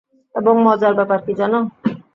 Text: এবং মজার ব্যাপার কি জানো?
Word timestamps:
এবং 0.35 0.53
মজার 0.65 0.93
ব্যাপার 0.99 1.19
কি 1.25 1.33
জানো? 1.39 1.59